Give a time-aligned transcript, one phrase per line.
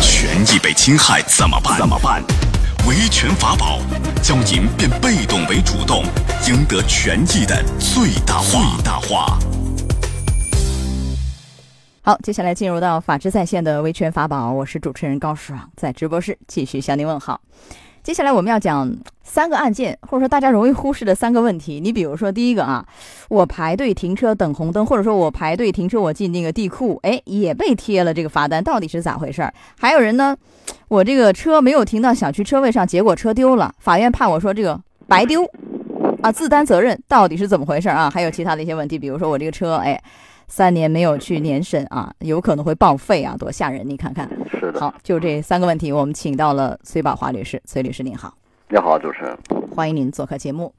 [0.00, 1.78] 权益被侵害怎么办？
[1.78, 2.22] 怎么办？
[2.86, 3.78] 维权法宝，
[4.22, 6.04] 教您变被动为主动，
[6.48, 8.76] 赢得权益的最大化。
[8.76, 9.38] 最大化。
[12.04, 17.40] 好，接下来进入到法治在线的维权法宝，我是主持人高爽，在直播室继续向您问好。
[18.02, 18.92] 接下来我们要讲
[19.22, 21.78] 三个案件，或者说大家容易忽视的三个问题。
[21.78, 22.84] 你比如说第一个啊，
[23.28, 29.54] 我排队停车等红灯，或者说我排队停车我进那个地库，哎，也被贴了这个罚单，到底是咋回事儿？
[29.78, 30.36] 还有人呢，
[30.88, 35.48] 我这个车没有停到小区车位上，结果车丢了，法院判我说这个白丢，
[36.22, 38.10] 啊，自担责任，到底是怎么回事啊？
[38.10, 40.02] 还有其他的一些问题，比如说我这个车，哎。
[40.48, 43.88] 三年没有去年审啊，有可能会报废啊，多吓人！
[43.88, 44.28] 你看看。
[44.50, 44.80] 是的。
[44.80, 47.60] 好，就这三个问题，我们请到了崔宝华律师。
[47.64, 48.34] 崔律师您好。
[48.68, 49.38] 你好，主持人。
[49.74, 50.72] 欢迎您做客节目。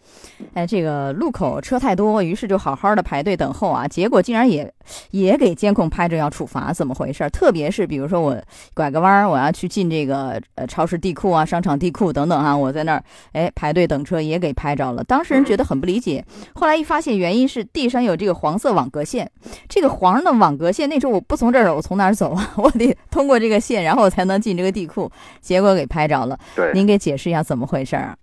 [0.53, 4.71] 哎，这个路口车太多，于是就好好的排队等候啊，结果竟然也
[5.11, 7.27] 也给监控拍着要处罚，怎么回事？
[7.31, 8.39] 特别是比如说我
[8.73, 15.03] 拐个弯儿，我要去进这个呃超市地库啊、商场地库等等啊，我在那儿哎排队等车也给拍着了。
[15.03, 19.29] 当事人觉得很不理解，后来一发现原因是地上有这个黄色网格线，
[19.67, 22.53] 这个黄的网格线，那时候我不从这儿，我从哪儿走啊？
[22.57, 25.09] 我得通过这个线，然后我才能进这个地库，
[25.41, 26.37] 结果给拍着了。
[26.55, 28.15] 对，您给解释一下怎么回事啊？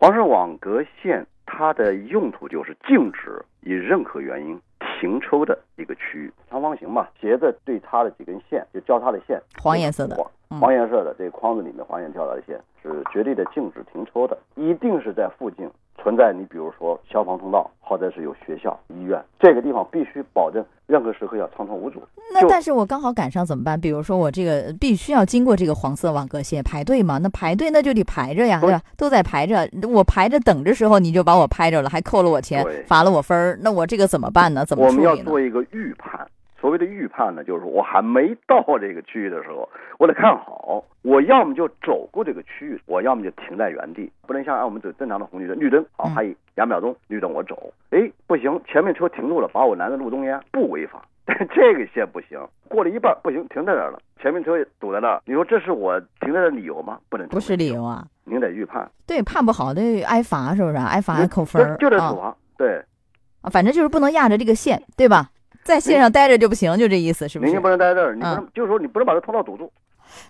[0.00, 4.56] 黄色网格线，它的用途就是禁止以任何原因
[5.00, 6.32] 停车的一个区域。
[6.48, 10.16] 长方形嘛，斜着对它的几根线，就交叉的线，黄颜色的，
[10.60, 15.68] 黄颜色的这个框子里面黄颜交叉的线是绝对的禁止停车的，一定是在附近。
[16.02, 22.00] 存在你比如说消防通道，或者是有学校、医院，这个地方必须保证任何时刻要畅通无阻。
[22.32, 23.80] 那但是我刚好赶上怎么办？
[23.80, 28.80] 比如说我这个必须要经过这个黄色网格线排队嘛，那排队那就得排着呀，对吧？
[28.96, 34.64] 都在排着，我排着等着时候你就把我拍着了，还扣了我钱，罚了我分儿，那我这个怎么办呢？
[34.64, 36.26] 怎么我们要做一个预判。
[36.60, 56.98] 所谓的预判呢，就是我还没到这个区域的时候，我得看好，我要么就走过这个区域，我要么就停在原地，不能像按我们走正常的红绿灯，绿灯好，还有两秒钟，绿灯我走，哎，不行，前面车停住了，把我拦在路中间，不违法，但这个线不行，过了一半不行，停在那儿了，前面车堵在那儿，你说这是我停在的理由吗？
[57.08, 60.76] 不能，不是理由啊，您得预判，对，判不好得挨罚，是不是？
[60.76, 62.82] 挨罚扣分就得处罚，对，
[63.42, 65.30] 啊，反正就是不能压着这个线，对吧？
[65.64, 67.52] 在线上待着就不行，就这意思，是不是？
[67.52, 69.70] 您不能待这儿，你不能，就是说你不能把这通道堵住。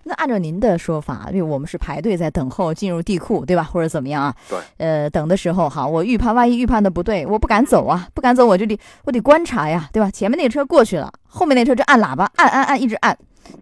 [0.02, 3.62] 那按照您的说法，因为我们是排队在等候进入地库，对吧？
[3.62, 4.34] 或者怎么样啊？
[4.50, 4.58] 对。
[4.78, 10.10] 呃，等的时候，哈，我预判，万一预判的不对，我不敢走啊，不敢走，我就得我得观察呀，对吧？
[10.10, 13.16] 前面那车过去了，后面那车就按喇叭，按按按，一直按，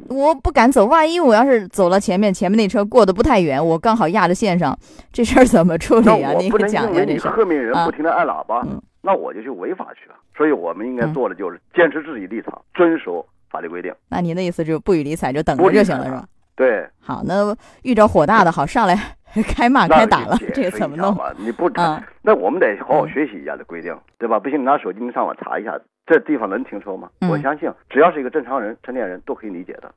[0.09, 4.77] 我不敢走，万一我要是走了前面，前面那车过得不太远，我刚好压着线上，
[5.12, 6.33] 这事儿怎么处理啊？
[6.38, 7.28] 您给讲讲这事。
[7.28, 8.66] 后面人不停的按喇叭，
[9.03, 10.15] 那我就去违法去了。
[10.36, 13.94] 所以我们应该做的就是坚持自己立场，遵守法律规定。
[14.08, 16.24] 那您的意思就不予理睬，就等着就行了，是吧？
[16.54, 16.86] 对。
[17.00, 18.94] 好，那遇着火大的，好上来
[19.48, 21.16] 开骂开打了，这怎么弄？
[21.38, 22.02] 你不啊？
[22.22, 24.38] 那我们得好好学习一下这规定，对吧？
[24.38, 27.08] 不行，你拿手机你上网查一下，这地方能停车吗？
[27.30, 29.92] 我相信，只要是一个正常人、成年人都可以理解的。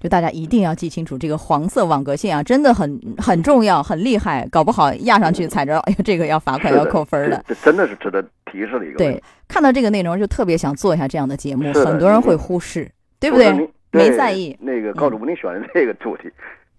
[0.00, 7.44] 就大家一定要记清楚这个黄色网格线啊，真的很很重要，很厉害，搞不好压上去踩着，哎呀，这个要罚款要扣分的。
[7.46, 8.98] 这真的是值得提示的一个。
[8.98, 13.70] 对，看到这个内容就特别想做一下这样的节目，很多人会忽视，对不对？
[13.90, 14.56] 没在意。
[14.58, 16.30] 那个高主播，您选的这个主题，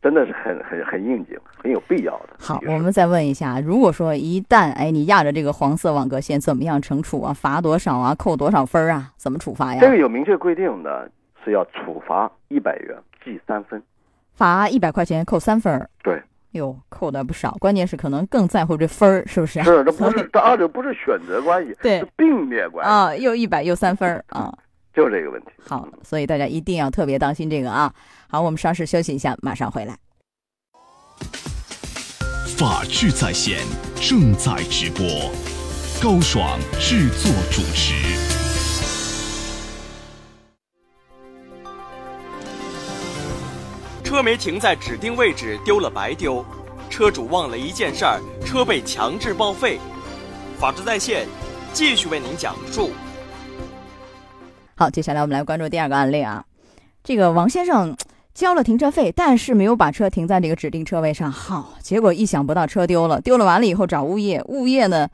[0.01, 2.29] 真的是很很很应景，很有必要的。
[2.39, 7.31] 好，我们再问一下，如果说一旦哎你压着这个黄色网格线，怎么样惩处啊？
[7.31, 8.15] 罚多少啊？
[8.15, 9.11] 扣多少分啊？
[9.15, 9.79] 怎么处罚呀？
[9.79, 11.07] 这个有明确规定的。
[11.43, 13.81] 是要处罚一百元，记三分，
[14.35, 16.21] 罚一百块钱，扣三分对，
[16.51, 17.51] 哟，扣的不少。
[17.59, 19.61] 关键是可能更在乎这分儿，是不是？
[19.63, 23.15] 是，这不是，这二者不是选择关系，对，是并列关系啊。
[23.15, 24.53] 又一百又三分啊，
[24.93, 25.51] 就这个问题。
[25.67, 27.93] 好，所以大家一定要特别当心这个啊。
[28.29, 29.95] 好，我们稍事休息一下，马上回来。
[32.57, 33.59] 法治在线
[33.95, 35.03] 正在直播，
[36.01, 38.32] 高爽制作主持。
[44.13, 46.45] 车没停在指定位置，丢了白丢；
[46.87, 49.79] 车主忘了一件事儿，车被强制报废。
[50.59, 51.27] 法治在线，
[51.73, 52.91] 继续为您讲述。
[54.75, 56.45] 好，接下来我们来关注第二个案例啊。
[57.03, 57.97] 这个王先生
[58.35, 61.31] 交了停车费，但是没有把车停在这个指定车位上。
[61.31, 65.09] 好，结果意想不到车丢了，丢了完了以后找物业，物业呢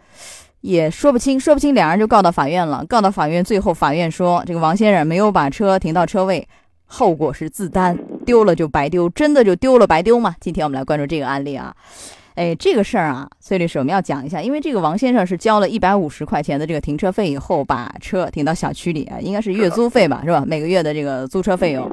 [0.60, 2.84] 也说不清，说不清，两人就告到法院了。
[2.84, 6.46] 告到法院，最后法院说这个王先生没有把车停到车位。
[6.92, 7.96] 后果是自担，
[8.26, 10.36] 丢了就白丢，真的就丢了白丢吗？
[10.42, 11.72] 今天我们来关注这个案例啊，
[12.34, 20.44] 哎，这个事儿啊，崔律师我们要讲一下，因为这个王先生是交了一百五十块钱的这个停车费以后，把车停到小区里啊，应该是月租费吧，是吧？
[20.48, 21.88] 每个月的这个租车费用，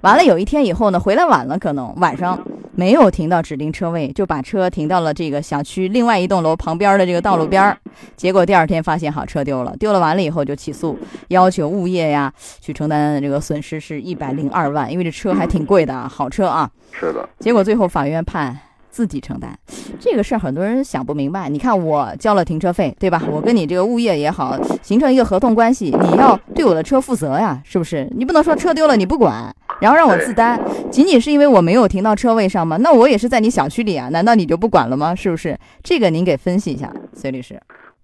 [0.00, 2.42] 完了有一天以后呢，回来晚了，可能晚上
[2.80, 7.76] 没有停到指定车位，就把车停到了这个小区另外一栋楼旁边的这个道路边儿。
[8.16, 10.98] 结果第二天发现好车丢了，丢了完了以后就起诉，
[11.28, 16.70] 要求物业呀去承担这个损失是一百零二万，因为这车还挺贵的啊，好车啊。
[16.90, 18.58] 是的，结果最后法院判
[18.90, 19.54] 自己承担，
[20.00, 21.50] 这个事儿很多人想不明白。
[21.50, 23.22] 你看我交了停车费，对吧？
[23.30, 28.10] 我跟你这个物业也好，形成一个合同关系，你要对我的车负责呀，是不是？
[28.16, 30.60] 你不能说车丢了你不管，然后让我自担，
[30.90, 32.76] 仅仅是因为我没有停到车位上吗？
[32.78, 35.14] 那我也是在你小区里啊，难道你就不管了吗？
[35.14, 35.58] 是不是？
[35.82, 37.60] 这个您给分析一下，隋律师。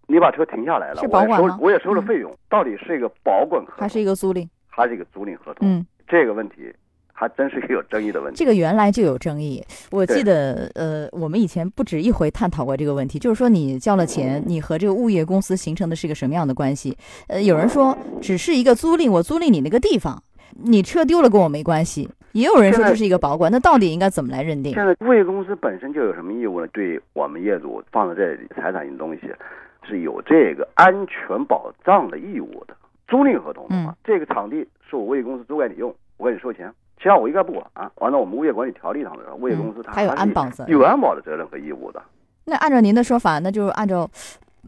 [0.09, 4.49] 你把车停下来了，是保管吗我也收我也收了费用，到底是一个保管合同还是一个租赁？
[4.69, 5.69] 还是一个租赁合同？
[5.69, 6.73] 嗯，这个问题
[7.13, 8.39] 还真是一个有争议的问题。
[8.39, 9.65] 这个原来就有争议。
[9.91, 16.97] 我记得，呃，我们以前不止一回探讨过这个问题，就是说你交了钱，你和这个物业公司形成的是一个什么样的关系？
[17.27, 20.23] 呃，有人说只是一个租赁，我租赁你那个地方，
[20.53, 22.09] 你车丢了跟我没关系。
[22.33, 24.75] 也有人说这是一个保管，那到底应该怎么来认定？
[24.75, 26.67] 现在物业公司本身就有什么义务呢？
[26.69, 29.23] 对我们业主放在这里财产性东西
[29.89, 32.77] 是有这个安全保障的义务的。
[33.09, 36.71] 租赁合同的话，嗯这个场地是我物业公司租给你用，我给你收钱，
[37.01, 37.65] 其他我一概不管。
[37.73, 42.03] 啊完了，我们物业管理条例上的物业公司它嗯还有安保责任有安保的责任和义务的。
[42.45, 44.07] 那按照您的说法，那就按照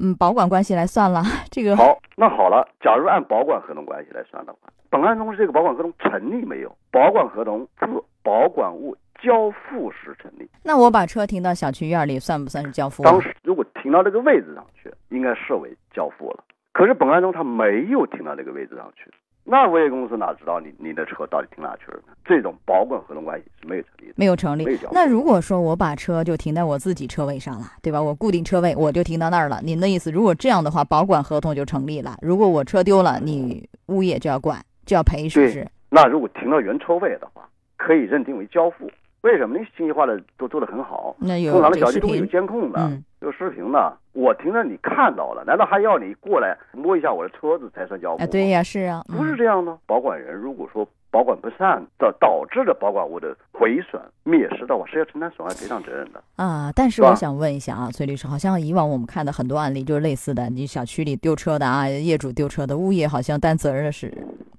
[0.01, 1.23] 嗯保管关系来算了。
[1.51, 4.59] 这个好，那好了，假如按保管合同关系来算的话，
[4.91, 6.77] 本案中这个保管合同成立没有？
[6.91, 7.87] 保管合同自
[8.23, 10.49] 保管物交付时成立。
[10.63, 13.11] 那我把车停到小区院里，算不算是交付啊？
[13.11, 16.45] 当时如果停到这个位置上去，应该视为交付了。
[16.73, 19.11] 可是本案中他没有停到这个位置上去，
[19.43, 22.13] 那物业公司哪知道你你的车到底停哪去了呢？
[22.25, 24.15] 这种保管合同关系是没有成立的。
[24.17, 28.01] 没有成立那如果说我把车就停在我自己车位上了，对吧？
[28.01, 29.61] 我固定车位我就停到那儿了。
[29.63, 32.17] 您的意思，如果这样的话，保管合同就成立了。
[32.23, 35.69] 如果我车丢了，你物业就要管，就要赔，是不是？
[35.91, 37.47] 那如果停到原车位的话，
[37.77, 38.91] 可以认定为交付。
[39.21, 39.65] 为什么呢？
[39.77, 43.93] 信息化的都做得很好，那有通常的小区都有，监控的，嗯，有视频的。
[44.13, 48.23] 我停着你看到了，难道还要你过来摸一下我的车子才算交付？
[48.23, 49.77] 啊，对呀，是啊，不是嗯这样的。
[49.87, 56.23] 保管人如果说保管不善导导致的保管物的毁损、灭失的话，是要承担损害赔偿责任的。
[56.37, 64.13] 啊，但是我想问一下啊，崔律师，好像以往我们看的很多案例就是类似的，你小区里丢车的啊，业主丢车的，物业好像担责任的是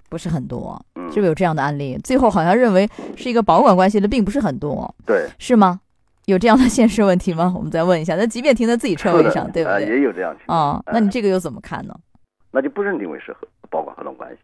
[0.10, 0.80] 不是很多？
[0.96, 1.98] 嗯是不是有这样的案例？
[2.04, 5.80] 最后好像认为是一个保管关系的并不是很多，对，是吗？
[6.26, 7.52] 有这样的现实问题吗？
[7.56, 8.16] 我们再问一下。
[8.16, 9.90] 那即便停在自己车位上，对不呃对？
[9.90, 11.96] 也有这样情况，啊、那你这个又怎么看呢？
[12.52, 14.38] 那就不认定为是合保管合同关系。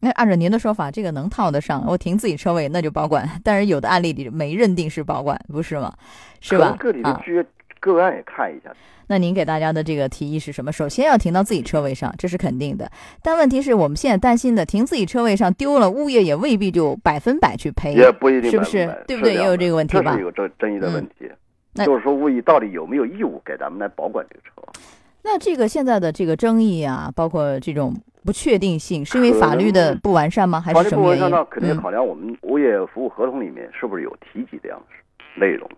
[0.00, 1.84] 那按照您的说法，这个能套得上？
[1.86, 5.94] 我停自己车位那就保管， 但是有的案例里没认定是保管，不是吗？
[6.40, 6.74] 是吧？
[6.80, 7.46] 个体的啊，具
[7.82, 8.72] 个案也看一下。
[9.08, 10.72] 那您给大家的这个提议是什么？
[10.72, 12.90] 首先要停到自己车位上，这是肯定的。
[13.22, 17.92] 但问题是我们现在担心的，停自己车位上丢了，物业也未必就百分百去赔。
[17.92, 21.30] 也不一定是不是对不对也有这个问题吧这是有争争议的问题。
[21.74, 24.80] 那就是说，物业到底有没有义务给咱们来保管这个车？
[25.24, 27.94] 那这个现在的这个争议啊，包括这种
[28.24, 30.60] 不确定性，是因为法律的不完善吗？
[30.60, 31.46] 还是什么原因律部门上呢，？
[31.50, 35.68] 肯定嗯，考量我们物业服务合同里面是不是有提及这样的内容。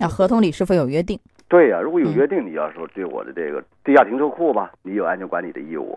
[0.00, 1.18] 啊，合同里是否有约定？
[1.48, 5.96] 对呀、如果有嗯约定，你要说对我的这个地下停车库吧，你有安全管理的义务。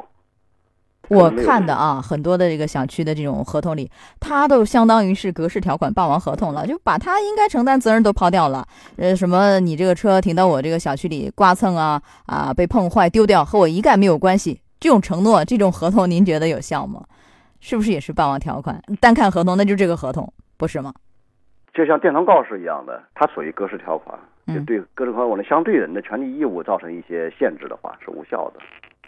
[1.10, 8.66] 我看的啊，很多的这个小区的这种合同里，它都相当于是格式条款霸王合同了，就把它应该承担责任都抛掉了。
[8.96, 14.60] 呃，什么你这个车停到我这个小区里刮蹭啊啊，被碰坏丢掉，和我一概没有关系。
[14.80, 17.04] 这种承诺，这种合同，您觉得有效吗？
[17.60, 18.82] 是不是也是霸王条款？
[19.00, 20.94] 单看合同，那就这个合同，不是吗？
[21.74, 28.60] 就像电通告示一样的，它属于格式条款，就嗯对格式条款的相对人的权利义务造成一些限制的话是无效的。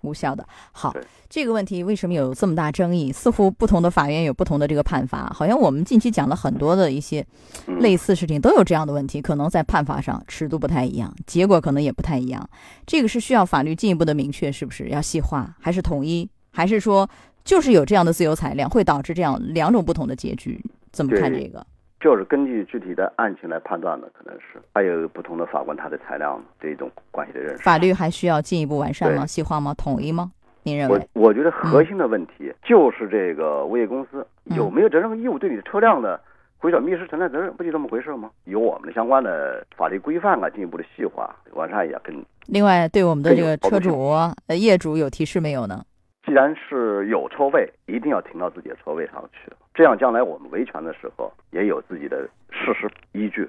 [0.01, 0.45] 无效的。
[0.72, 0.93] 好，
[1.29, 3.12] 这个问题为什么有这么大争议？
[3.12, 5.27] 似乎不同的法院有不同的这个判罚。
[5.34, 7.25] 好像我们近期讲了很多的一些
[7.67, 12.48] 嗯类似事情，都有这样的问题，可能在判罚上尺度不太一样，结果可能也不太一样。
[12.86, 17.10] 这个是需要法律进一步的明确，是不是要细化，还是统一，还是说
[17.43, 20.63] 就是有这样的自由裁量，会导致这样两种不同的结局？
[20.91, 21.65] 怎么看这个？
[22.05, 27.63] 就是根据具体的案情来判断的，可能是还有不同的法官他的裁量对一种关系的认识。
[27.63, 29.25] 法律还需要进一步完善吗？
[29.25, 29.74] 细化吗？
[29.75, 30.31] 统一吗？
[30.62, 31.09] 您认为？
[31.13, 36.21] 我觉得核心的问题就是这个物业公司嗯有没有责任和义务对你的车辆的
[36.59, 38.29] 毁损灭失承担责任，不就这么回事吗？
[38.43, 42.00] 有我们的相关的法律规范啊，进一步的细化完善一下。
[42.03, 44.12] 跟另外，对我们的这个车主、
[44.45, 45.83] 呃业主有提示没有呢？
[46.25, 53.48] 既然是有车位一定要停到自己的车位上去这样将来我们维权的时候也有自己的事实依据。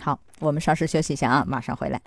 [0.00, 2.00] 好我们稍事休息一下啊马上回来。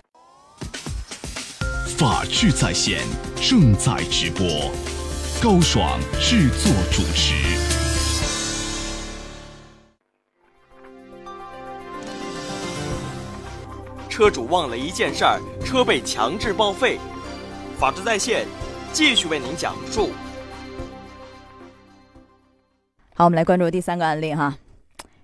[1.98, 2.98] 法治在线
[3.36, 4.46] 正在直播
[5.42, 7.34] 高爽制作主持。
[14.08, 16.98] 车主忘了一件事儿车被强制报废。
[17.78, 18.46] 法治在线
[18.92, 20.10] 继续为您讲述。
[23.14, 24.56] 好，我们来关注第三个案例哈。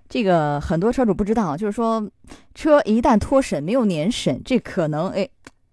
[0.09, 2.09] 这个很多车主不知道，就是说
[2.55, 5.29] 车一旦脱审没有年审，这可能哎，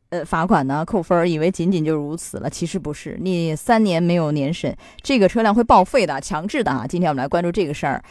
[0.10, 3.16] 呃，罚款呢、扣分，以为仅仅就如此了，其实不是。
[3.22, 6.88] 你三年没有年审，这个车辆会报废的，强制的啊。
[6.88, 8.04] 今天我们来关注这个事儿。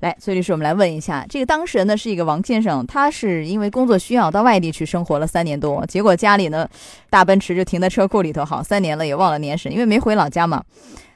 [0.00, 6.66] 来，崔律师，我们来问一下，这个当事人呢是一个王先生，他是因为工作需要到外地去生活了三年多，结果家里呢
[7.10, 10.62] 大奔驰就停在车库里头，好三年了也忘了年审，因为没回老家嘛。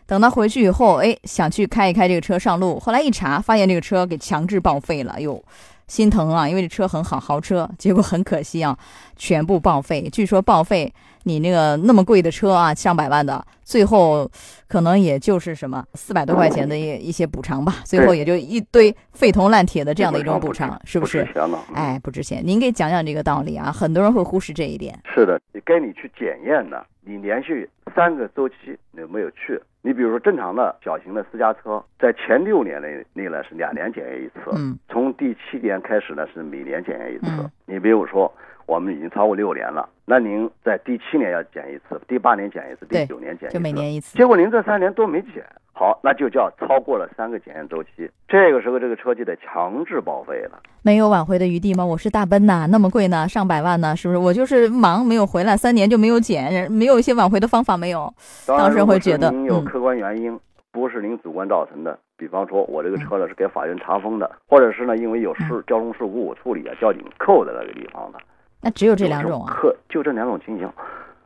[0.06, 5.42] 等他回去以后，哎，想去开一开这个车上路，后来一查，发现这个车给强制报废了，哟，
[5.86, 8.76] 心疼啊，因为这车很好，豪车，结果很可惜啊，
[9.16, 10.08] 全部报废。
[10.10, 10.92] 据说报废。
[11.26, 14.30] 你那个那么贵的车啊，上百万的，最后
[14.68, 21.26] 可能也就是什么四百多块钱的一一些补偿吧，最后也就一堆废铜烂铁的这样的一种补偿，是不是？
[21.72, 22.42] 哎，不值钱。
[22.44, 25.00] 您给讲讲这个道理啊，很多人会忽视这一点。
[25.14, 29.58] 是的，该你去检验的，你连续三个周期你没有去。
[29.84, 37.50] 你比如说正常的小型的私家车，在前六年内内呢是两年检验一次，嗯，从第七年开始呢是每年检验一次。
[37.66, 38.32] 你比如说。
[38.66, 44.16] 我们已经超过六年了，那您在第七年要检一次，第八年检一次，第九年检一次，就每年一次。
[44.16, 45.44] 结果您这三年都没检，
[45.76, 48.08] 好，那就叫超过了三个检验周期。
[48.28, 50.60] 这个时候，这个车就得强制报废了。
[50.82, 51.84] 没有挽回的余地吗？
[51.84, 54.18] 我是大奔呐，那么贵呢，上百万呢，是不是？
[54.18, 58.08] 我就是忙没有回来，三年就没有检，没有一些挽回的方法没有？
[58.46, 60.38] 当时会觉得，您有客观原因，
[60.70, 61.98] 不是您主观造成的。
[62.16, 68.18] 比方说，我这个车呢是给法院查封的，或者是呢因为有事交通事故我处理啊，交警扣在那个地方的。
[68.60, 70.70] 那只有这两种啊，就这两种情形。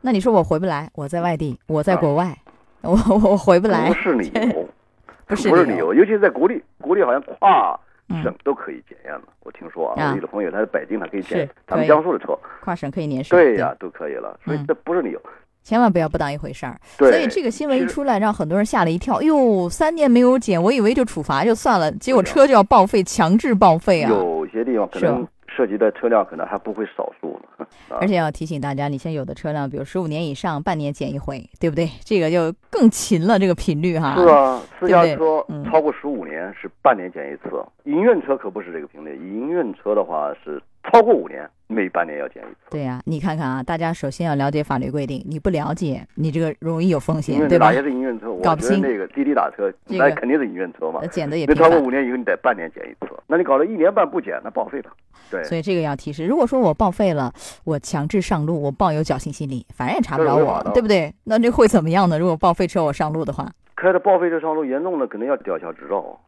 [0.01, 2.35] 那你说我回不来，我在外地，我在国外，
[2.83, 4.67] 我我回不来，不是理由，
[5.27, 7.79] 不是理由，尤其是在国内，国内好像跨
[8.23, 9.21] 省都可以检验了。
[9.43, 14.39] 我听说啊，我有的朋友他在北京，他可以检，他们江苏的车跨省可以年审，对呀，都可以了。
[14.45, 15.21] 所以这不是理由，
[15.63, 16.79] 千万不要不当一回事儿。
[16.97, 19.21] 所以这个新闻一出来，让很多人吓了一跳。
[19.21, 24.09] 哟，三年没有检，我以为就处罚就算了，结果车就要报废，强制报废啊。
[24.09, 25.27] 有些地方可能。
[25.59, 27.67] 涉及的车辆可能还不会少数呢，
[27.99, 31.85] 而且要提醒大家，你现在有的车辆，比如十五年以上，半年检一回，对不对？
[32.05, 34.15] 这个就更勤了，这个频率哈。
[34.15, 40.61] 是啊，私家车超过十五年是半年检一次，营运车可不是这个频率，营运车的话是。
[40.91, 42.57] 超过五年，每半年要检一次。
[42.71, 47.67] 对呀，你看看啊，大家首先要了解法律规定，你不了解，你这个容易有风险，对吧？
[47.67, 48.33] 哪些是营运车？
[48.41, 51.05] 搞不清那个滴滴打车，那肯定是营运车嘛。
[51.07, 53.11] 检的也那超过五年以后，你得半年检一次。
[53.27, 54.89] 那你搞了一年半不检，那报废了。
[55.29, 55.43] 对。
[55.43, 57.31] 所以这个要提示，如果说我报废了，
[57.63, 61.13] 我强制上路，我抱有侥幸心理，反正也查不着我，对不对？
[61.25, 62.17] 那这会怎么样呢？
[62.17, 66.19] 如果报废车我上路的话，开着报废车上路，严重的可能要吊销执照，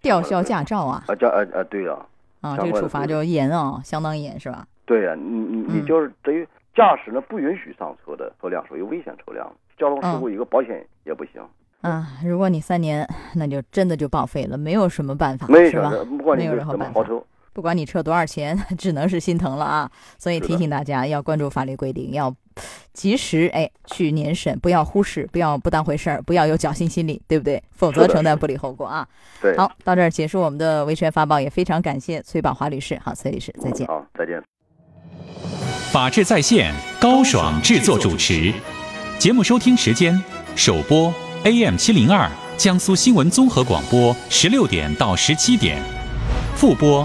[0.00, 1.04] 吊销驾照啊？
[1.08, 1.92] 啊，驾啊啊，对呀。
[1.92, 2.06] 啊，
[2.56, 4.66] 这个处罚就严啊，相当严是吧？
[4.86, 11.42] 对呀，你你你就是等于驾驶呢不允许上车的车辆属于危险车辆，交通事故一个保险也不行。
[11.80, 15.90] 啊，如果你三年，那就真的就报废了，没有什么办法，是吧？
[16.36, 17.04] 没有任何办法。
[17.58, 19.90] 不管你撤多少钱， 只能是心疼了啊！
[20.16, 22.32] 所以提醒大家要关注法律规定，要
[22.92, 27.60] 及时哎去年审，不要忽视，不要不当回事儿，不要有侥幸心理，对不对？
[27.72, 29.04] 否则承担不利后果啊！
[29.42, 32.96] 对，好，到这儿结束我们的维权发报，也非常感谢崔宝华律师。
[33.02, 33.84] 好，崔律师，再见。
[33.88, 34.40] 好，再见。
[35.90, 38.54] 法治在线，高爽制作主持，
[39.18, 40.16] 节目收听时间：
[40.54, 41.12] 首播
[41.42, 45.82] AM 七零二江苏新闻综合广播十六点到十七点，
[46.54, 47.04] 复播。